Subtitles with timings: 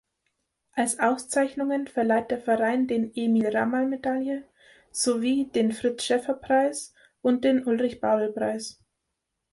[0.73, 4.45] Als Auszeichnungen verleiht der Verein den "Emil-Ramann-Medaille"
[4.89, 8.81] sowie den "Fritz-Scheffer-Preis" und den "Ulrich-Babel-Preis".